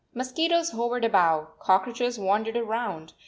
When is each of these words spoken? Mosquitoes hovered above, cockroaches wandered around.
Mosquitoes 0.15 0.71
hovered 0.71 1.05
above, 1.05 1.59
cockroaches 1.59 2.17
wandered 2.17 2.57
around. 2.57 3.13